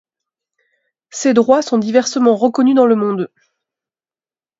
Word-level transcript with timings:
Ces 1.11 1.35
droits 1.35 1.61
sont 1.61 1.77
diversement 1.77 2.35
reconnus 2.35 2.73
dans 2.73 2.87
le 2.87 2.95
monde. 2.95 3.29